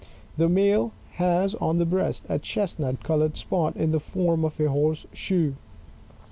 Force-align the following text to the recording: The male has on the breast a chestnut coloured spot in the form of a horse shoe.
The 0.35 0.49
male 0.49 0.93
has 1.17 1.53
on 1.53 1.77
the 1.77 1.85
breast 1.85 2.23
a 2.27 2.39
chestnut 2.39 3.03
coloured 3.03 3.37
spot 3.37 3.77
in 3.77 3.91
the 3.91 3.99
form 3.99 4.43
of 4.43 4.59
a 4.59 4.67
horse 4.67 5.05
shoe. 5.13 5.53